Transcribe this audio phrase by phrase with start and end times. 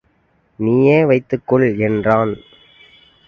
[0.59, 2.33] நீயே வைத்துக் கொள் என்றான்.